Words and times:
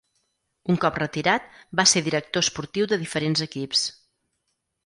Un 0.73 0.79
cop 0.85 0.97
retirat, 1.01 1.45
va 1.81 1.85
ser 1.93 2.03
director 2.07 2.47
esportiu 2.47 2.91
de 2.95 3.01
diferents 3.05 3.45
equips. 3.49 3.85